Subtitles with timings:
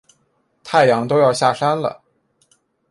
[0.63, 2.01] 太阳都要下山了